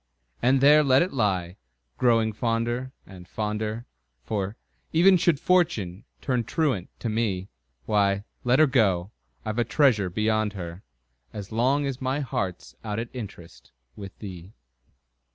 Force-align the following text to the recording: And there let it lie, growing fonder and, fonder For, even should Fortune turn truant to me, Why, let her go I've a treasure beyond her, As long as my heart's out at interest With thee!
And 0.41 0.61
there 0.61 0.83
let 0.83 1.03
it 1.03 1.13
lie, 1.13 1.57
growing 1.99 2.33
fonder 2.33 2.91
and, 3.05 3.27
fonder 3.27 3.85
For, 4.23 4.57
even 4.91 5.15
should 5.15 5.39
Fortune 5.39 6.05
turn 6.21 6.43
truant 6.43 6.89
to 7.01 7.07
me, 7.07 7.49
Why, 7.85 8.23
let 8.43 8.57
her 8.57 8.65
go 8.65 9.11
I've 9.45 9.59
a 9.59 9.63
treasure 9.63 10.09
beyond 10.09 10.53
her, 10.53 10.81
As 11.33 11.51
long 11.51 11.85
as 11.85 12.01
my 12.01 12.19
heart's 12.21 12.73
out 12.83 12.97
at 12.97 13.09
interest 13.13 13.73
With 13.95 14.17
thee! 14.17 14.53